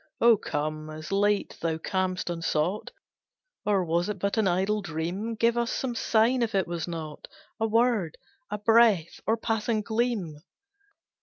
[0.19, 2.89] Oh come, as late thou cam'st unsought,
[3.67, 5.35] Or was it but an idle dream?
[5.35, 7.27] Give us some sign if it was not,
[7.59, 8.17] A word,
[8.49, 10.37] a breath, or passing gleam."